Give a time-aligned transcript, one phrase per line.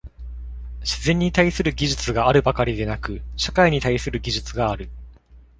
[0.79, 4.89] 自然に対する技術があるばかりでなく、社会に対する技術がある。